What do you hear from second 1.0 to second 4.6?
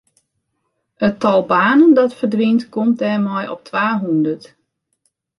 It tal banen dat ferdwynt komt dêrmei op twahûndert.